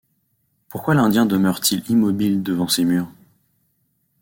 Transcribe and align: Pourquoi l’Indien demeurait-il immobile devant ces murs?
Pourquoi 0.67 0.95
l’Indien 0.95 1.27
demeurait-il 1.27 1.87
immobile 1.87 2.41
devant 2.41 2.67
ces 2.67 2.85
murs? 2.85 3.11